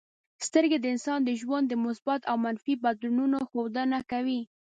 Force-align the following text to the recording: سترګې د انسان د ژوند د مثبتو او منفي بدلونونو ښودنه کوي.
سترګې 0.47 0.77
د 0.81 0.85
انسان 0.93 1.19
د 1.23 1.29
ژوند 1.41 1.65
د 1.69 1.73
مثبتو 1.85 2.27
او 2.31 2.35
منفي 2.45 2.73
بدلونونو 2.83 3.37
ښودنه 3.49 3.99
کوي. 4.11 4.41